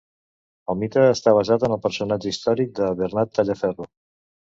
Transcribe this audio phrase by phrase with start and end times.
[0.73, 3.87] El mite està basat en el personatge històric de Bernat Tallaferro.